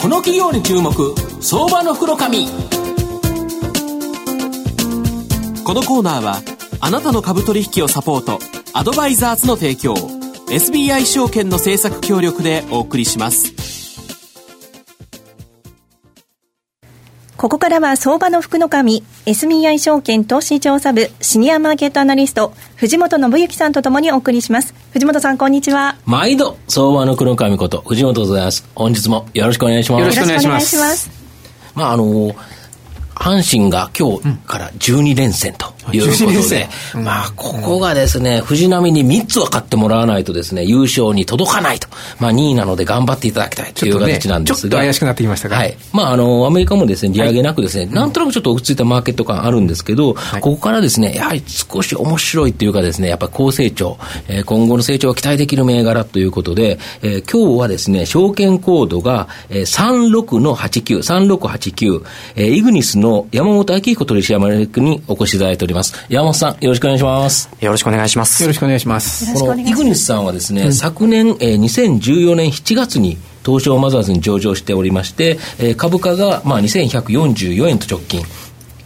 [0.00, 0.92] この企業に注目
[1.42, 2.46] 相場の袋紙。
[5.62, 6.40] このコーナーは
[6.80, 8.38] あなたの株取引をサポート
[8.72, 9.92] アドバイザーズの提供
[10.48, 13.59] SBI 証券の政策協力でお送りします。
[17.36, 24.74] ここからは相場の福の神、SBI 証券投資調査部シニアマーケットアナリスト、藤本信之さんとともにお送りします。
[24.92, 25.96] 藤本さん、こんにちは。
[26.04, 28.68] 毎度、相場の福の神こと、藤本でございます。
[28.74, 30.00] 本日もよろしくお願いします。
[30.00, 31.10] よろしくお願いします。
[31.74, 32.34] まあ、あのー
[33.20, 41.86] 阪神が今日から12連戦ということで、うん、まあ、ここがですね、藤波に3つは勝ってもらわないとですね、優勝に届かないと。
[42.18, 44.60] まあ、2位なので頑張っていただきたいという形なんですが。
[44.62, 45.76] ちょっと、ね、怪しくなってきましたはい。
[45.92, 53.98] まあ、あの、アメリカもですね、利上げなくですね、はい、なんとなくちょっと落ち着いたマーケット感あるんですけど、はい、ここからですね、やはり少し面白いというかですね、やっぱり高成長、
[54.28, 61.00] えー、今後の成長が期待できる銘柄ということで、えー、今日はですね、証券コードが、えー、36の89、
[61.38, 62.02] 3689、
[62.36, 65.94] えー、イグニスの山本明彦取締役にお越しいただいております。
[66.08, 67.50] 山本さん、よろしくお願いします。
[67.60, 68.42] よろしくお願いします。
[68.42, 69.34] よろしくお願いします。
[69.34, 78.24] このイグニスさんはですね、うん、昨年、えー、2014年7月に東証マザーズに上場しておりまして、えー、株価が、まあ、2144円と直近。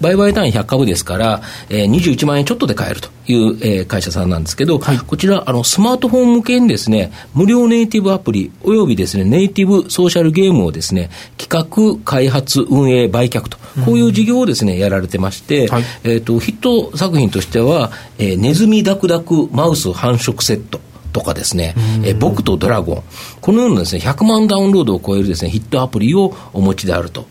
[0.00, 20.80] 売買単位100株ですから、えー、21万円ちょっとで買えるという、えー、会社さんなんですけど、はい、こちら、あの、スマートフォン向けにですね、無料ネイティブアプリ、およびですね、ネイティブソーシャルゲームをですね、企画、開発、運営、売却と、こういう事業をですね、やられてまして、はい、えっ、と、ヒット作品としては、えー、ネズミダクダクマウス繁殖セット。
[21.10, 23.02] とかですね、え僕とドラゴン、
[23.40, 27.26] このようなですね、100万ダウンロードを超えるですね、ヒットアプリをお持ちであると。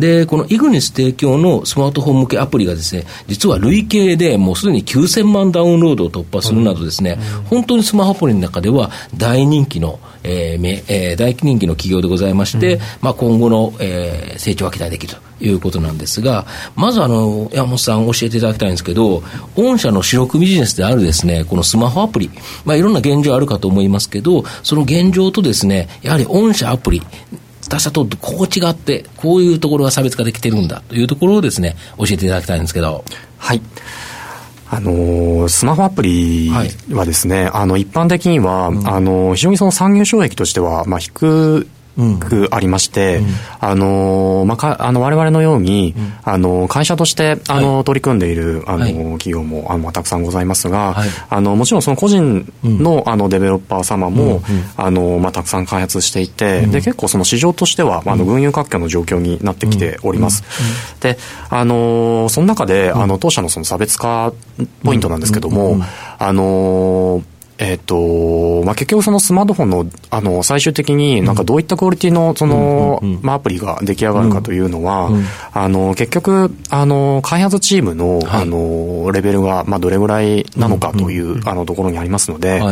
[0.00, 19.22] で、このイグニス提供のスマートフォン向けアプリがですね、実は累計でもうすでに9000万ダウンロードを突破するなどですね、うん、本当にスマホアプリの中では大人気の、えーえー、大人気の企業でございまして、うん、まあ今後の、えー、成長が期待できるということなんですが、まずあの、山本さん教えていただきたいんですけど、
[19.56, 22.30] 御社の主力ビジネスであるですね、このスマホアプリ、
[22.64, 27.02] まあいろんな現状あるかと思いますけど、その現状とですね、やはり御社アプリ、
[27.70, 33.04] 他社とこう違って、こういうところが差別化できてるんだというところをですね、教えていただきたいんですけど。
[33.38, 33.62] はい。
[34.72, 36.48] あのスマホアプリ
[36.92, 41.66] はですね、はい、あの、一般的には、うん、あの、非常にその産業障壁としては、まあ、低
[42.18, 43.26] くありまして、うん、
[43.60, 54.42] あの、まあ、か、あの、我々のように、うん、あの、会社として、あの、はい、取り組んでいる、あの、はい、企業も、あの、たくさんございますが、はい、あの、もちろんその個人の、あの、デベロッパー様も、
[54.76, 60.44] あの、まあ、たくさん開発していて、で、結構その市場としては、あの、群雄割拠の状況になってきております。
[61.00, 61.18] で、
[61.48, 64.32] あの、その中で、あの、当社のその差別化
[64.82, 65.78] ポイントなんですけども、
[66.18, 67.22] あの、
[67.60, 75.10] えっ、ー、と、まあ、結局そのスマートフォンの、あの、最終的になんかどういったクオリティの、その、まあ、アプリが出来上がるかというのは、
[75.52, 82.62] あの、結局、あの、開発チームの、あの、レベルが、まあ、どれぐらいなのかという、あの、ところにありますので、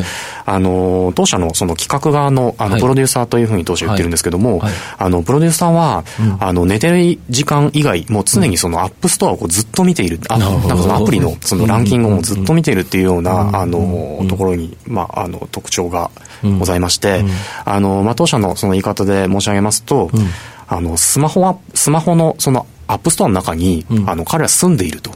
[0.47, 4.63] あの、当社のその企画側の、あの、プロデューサーというふうに当社言ってるんですけども、
[4.97, 6.05] あの、プロデューサーは、
[6.41, 16.11] あの、寝てる時間以外、もう常にその App Store をこうずっと見ている、あの、なんかそのアプリのそのランキングをもずっと見ているっていうような、あの、ところにまあ、あの特徴が
[16.59, 17.31] ございまして、うん、
[17.65, 20.21] あのまあ、当社のその言い方で申し上げますと、うん、
[20.69, 25.11] あのスマホはスマホのその App Store の中に、うん、あの彼は住んでいると。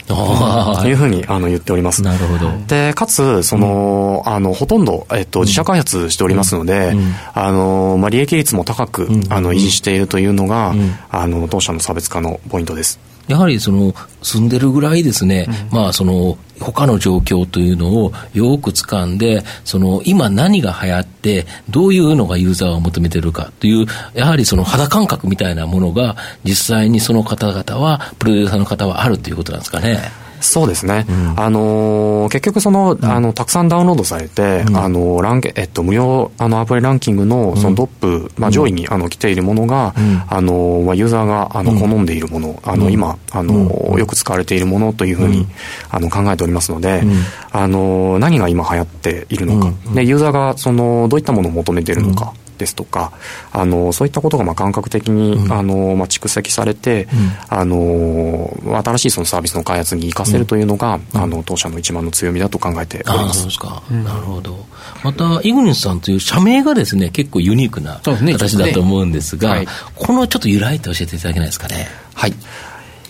[0.86, 2.02] いうふうにあの言っております。
[2.02, 2.50] なるほど。
[2.66, 10.74] で、かつ、その、うん、あの、ほとんど、えっと、自社開発しておりますので、うん、あの、まあ、利益率も高く、あの、維持しているというのが、
[11.08, 13.00] あの、当社の差別化のポイントです。
[13.28, 29.98] やはりその住んでるぐらいですね、うん、まあその他の状況というのをよく掴んで、その今何が流行って、どういうのがユーザーを求めてるかという、やはりその肌感覚みたいなものが実際にその方々は、プロデューサーの方はあるということなんですかね。
[30.42, 31.06] そうですね。
[31.08, 39.94] うん、あのー、結局その、あの、たくさんダウンロードされて、うん、あの、ランケ、えっと、無料、あの、アプリランキングの、そのトップ、まあ、上位に、あの、来ているものが、
[40.28, 45.46] あの、まあ、ユーザーが、あの、好んでいるもの、あの、今、あの、よく使われているものというふうに、
[45.90, 47.02] あの、考えておりますので、
[47.50, 53.12] あの、何が今流行っているのか、で、ユーザーが、その、どういったものを求めているのか、ですとか、
[53.52, 63.40] あのそういったことがまあ感覚的に、うん、あのまあ、蓄積されて、うん、あの新しいそのサービスの開発に生かせるというのが、うん、あの当社の一番の強みだと考えております。
[63.40, 64.64] そうですか、なるほど。
[65.02, 71.88] また、イグニスさんという社名がですね、結構ユニークな形だと思うんですが、ねはい、このちょっと由来って教えていただけないですかね。
[72.14, 72.34] はい。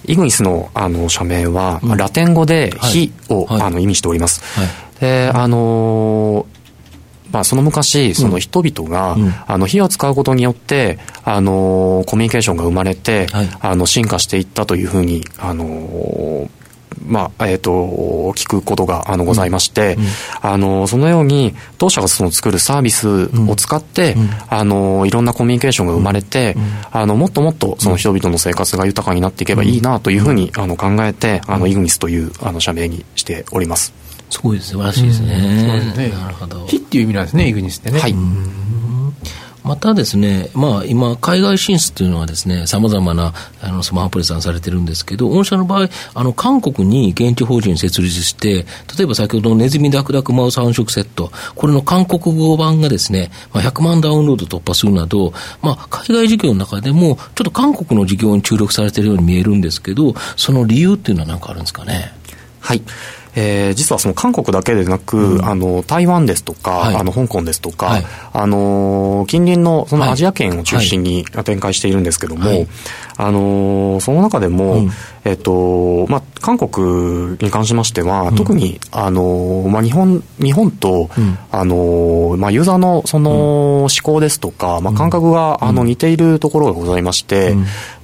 [0.04, 4.42] イグニスのあの社名は、うん、ラテン語で火を、はい、あの意味しております。
[4.58, 4.68] はい、
[5.00, 6.46] で、あの
[7.32, 16.48] まあ、その昔、その人々が、うん、あの火を使うことによって、あのコミュニケーションが生まれて、はい、あの進化していったというふうに、あの
[17.06, 17.72] まあ、えっ、ー、と、
[18.36, 20.02] 聞くことが、あの、ございまして、うん。
[20.02, 20.08] うん、
[20.42, 26.56] あの、そのように、当社がその作るサービスを使って、うん、あの、いろんなコミュニケーションが生まれて、
[26.90, 34.01] あの、もっともっと、その人々の生活が豊かになっていけばいいな、というふうに、あの、考えて、あの、イグニスという、あの、社名にしております。
[34.32, 35.28] すごい素晴らしいですね。
[35.94, 36.66] ねなるほど。
[36.66, 38.00] 火っていう意味なんですね、イグニスってね。
[38.00, 38.14] はい。
[39.62, 48.64] またですね、まあ今、海外進出というのはですね、様々なあのスマホアプリさんされてるんですけど、御社の場合、あの韓国に現地法人設立して、
[48.96, 62.12] 例えば先ほどのネズミダクダクマウス繁殖セット、これの韓国語版がですね、まあ、100万ダウンロード突破するなど、まあ海外事業の中でも、ちょっと韓国の事業に注力されているように見えるんですけど、その理由っていうのは何かあるんですかね？
[62.62, 62.82] はい。
[63.34, 72.68] えー、実はその韓国だけでなく、うん、あの台湾ですとか、はい、あの香港ですとか、はい、あの近隣のそのアジア圏を中心に展開しているんですけども、はい、
[73.16, 74.90] あのその中でも、うん、
[75.24, 81.08] えっとまあ、韓国に関しましては、うん、特にあの、まあ、日本日本と、
[81.50, 87.54] あのまあ、ユーザーのその思考ですとか、まあ、感覚が、あの似ているところがございまして、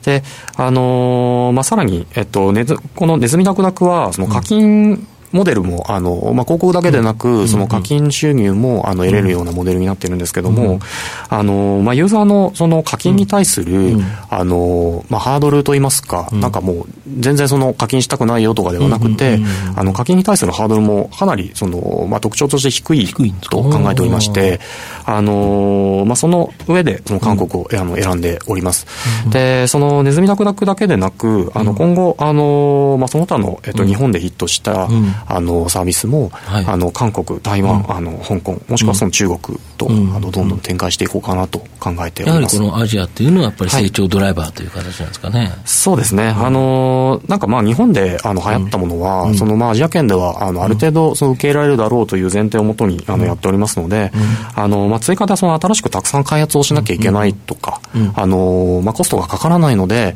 [0.05, 0.23] で
[0.57, 10.81] あのまあ、さらに、えっと、ねずこのネズミダクダクはその課金、モデルも、あの、まあ、広告だけでなく、その課金収入も、あの、得れるようなモデルになってるんですけども、
[11.29, 13.99] あの、まあ、ユーザーの、その課金に対する、
[14.31, 16.87] あの、まあ、ハードルといいますか、なんかもう、
[17.19, 19.39] 全然その課金したくないよとかではなくて、
[19.77, 23.07] あの、課金に対するハードルもかなり、その、まあ、特徴として低い
[23.51, 23.59] と。
[23.63, 24.61] 考えておりまして、
[25.05, 28.87] あの、まあ、その上で、その韓国を、あの、選んでおります。
[29.31, 34.89] で、その、ネズミダクダクだけでなく、あの、今後、あの、まあ、その他の、えっと、日本でヒットした、
[35.27, 42.57] あのサービスも、はい、あの韓国、台湾、うん、あの香港、もしくはその中国と、うん、あのどんどん展開していこうかなと考えております。
[42.57, 45.41] やはりこのアジアっていうのは、やっぱり成長ドライバーという形なんですかね。
[45.41, 54.13] はい、そうですね、あのなんかまあ日本であの流行ったものは、そのまあアジア圏ではあのある程度その受け入れられるだろうという前提をもとにあのやっておりますので、
[54.55, 57.81] あのまあ追加でその新しくたくさん開発をしなきゃいけないとか、
[58.15, 60.15] あのまあコストがかからないので、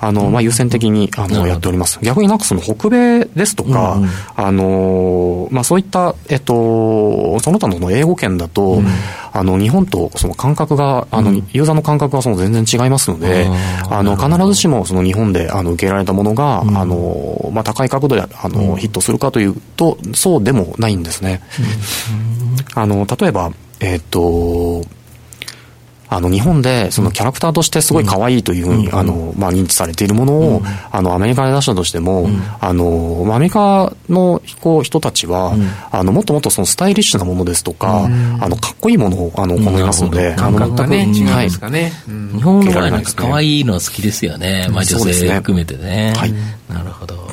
[0.00, 1.98] あのまあ優先的にあのやっております。
[2.02, 4.00] 逆になんかその北米ですとか、
[4.36, 8.82] あのまあそういった、えっと、その他の英語圏だと、
[9.32, 13.48] あの日本とその感覚があの、ユーザーの感覚がその全然違いますので、
[13.90, 21.42] あの必ずしもその日本であの受け入れられたものが、あのまあ、高い角度であの、ヒットするかというとそうでもないんですね。
[22.74, 24.82] あの例えばえっと
[26.14, 30.62] あの日本でそのキャラクターとしてすごい可愛いというふうに、あのまあ、認知されているものを、
[30.92, 32.28] あのアメリカで出したとしても、
[32.60, 35.56] あのアメリカのこう人たちは、
[35.90, 41.36] あのもっともっとそのスタイリッシュなものですとか、あのかっこいいものをあの好みますので、感覚がね違うん。
[41.36, 46.14] ですかね、日本の場合なんか可愛いのは好きですよね、まあ、女性含めてね。
[46.16, 46.32] はい、
[46.72, 47.24] なるほど。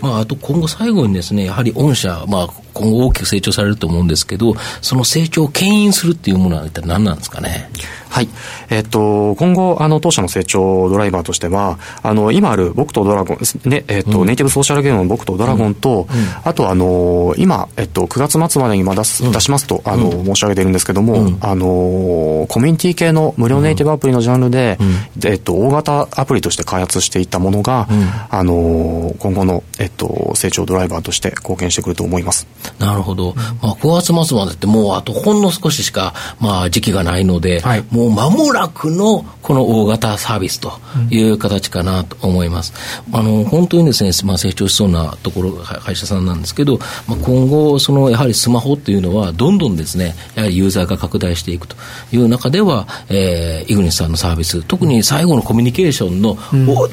[0.00, 7.68] まあ、あと今後最後にですね、やはり御社、まあ、今後大きく成長されると思うんですけど、その成長を牽引するっていうものは一体何なんですかね？
[8.18, 8.28] はい。
[8.70, 16.18] えっ、と、今後、あの、当社の成長ドライバーとしては、あの、今ある僕とドラゴン、ね、えっ、と、うん、ネイティブソーシャルゲームの僕とドラゴンと、うん。
[16.18, 24.78] うん、あと、あの、今、えっと、9月末までに今出す、出しますと、あの、申し上げてるんですけども、あの、コミュニティ系の無料ネイティブアプリのジャンルで、
[25.24, 27.86] えっと、大型アプリとして開発していたものが、
[28.30, 32.46] あの、今後の、えっと、成長ドライバーとして貢献してくると思います。
[32.78, 33.34] なるほど。
[33.62, 40.78] まあ、9月末までってもうあとほんの少ししか、まあ、時期がないので、はい、もう間もなくのこの大型サービスと
[41.08, 42.74] いう形かなと思います。
[43.08, 51.76] うん、あの、本当にですね、まあ、成長しそうなところ、会社さんなんですけど、まあ、今後、その、やはりスマホっていうのは、どんどんですね、やはりユーザーが拡大していくと
[52.12, 56.36] いう中では、えー、イグニスさんのサービス、特に最後のコミュニケーションの、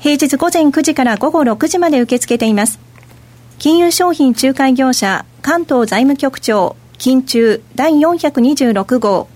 [0.00, 2.80] 平日午前9時から午後6時まで受け付けています。
[3.58, 9.28] 金融商品仲介業者関東財務局長金中第426号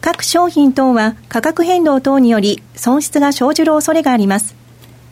[0.00, 4.56] 各商品等は価格変動等により損失が生じる恐れがあります。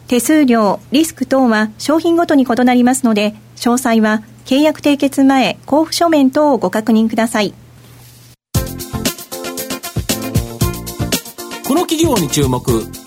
[0.08, 7.52] 手数料、リスク等は商品ごとに異なりますので、詳細は契約締結前交付書面等をご確認ください。
[11.66, 12.62] この企業に注目、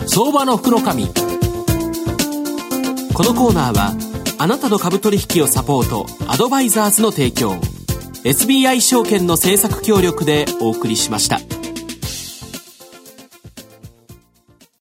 [0.06, 0.82] 相場の福の。
[0.82, 0.86] こ
[3.24, 3.94] のコーナーは、
[4.38, 7.56] あなたの株取引をサポート、アドバイザーズの提供、
[8.24, 11.40] SBI 証券の政策協力でお送りしました。